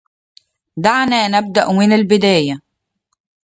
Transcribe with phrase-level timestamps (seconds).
[0.77, 2.61] دعنا نبداً من البداية.